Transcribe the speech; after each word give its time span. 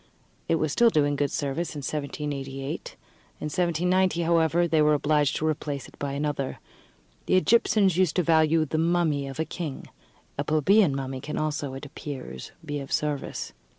It 0.49 0.55
was 0.55 0.71
still 0.71 0.89
doing 0.89 1.15
good 1.15 1.29
service 1.29 1.75
in 1.75 1.81
1788; 1.85 2.95
in 3.39 3.45
1790, 3.45 4.23
however, 4.23 4.67
they 4.67 4.81
were 4.81 4.95
obliged 4.95 5.35
to 5.35 5.45
replace 5.47 5.87
it 5.87 5.99
by 5.99 6.13
another. 6.13 6.57
The 7.27 7.35
Egyptians 7.35 7.97
used 7.97 8.15
to 8.15 8.23
value 8.23 8.65
the 8.65 8.79
mummy 8.79 9.27
of 9.27 9.37
the 9.37 9.45
king; 9.45 9.89
a 10.39 10.43
plebeian 10.43 10.95
mummy 10.95 11.21
can 11.21 11.37
also, 11.37 11.75
it 11.75 11.85
appears, 11.85 12.51
be 12.65 12.79
of 12.79 12.91
service. 12.91 13.53